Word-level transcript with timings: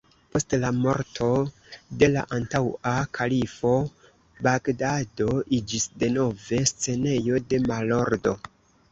Post 0.35 0.53
la 0.61 0.69
morto 0.75 1.25
de 2.03 2.07
la 2.13 2.21
antaŭa 2.37 2.93
kalifo, 3.17 3.73
Bagdado 4.47 5.27
iĝis 5.57 5.85
denove 6.05 6.61
scenejo 6.71 7.43
de 7.53 7.61
malordo. 7.67 8.35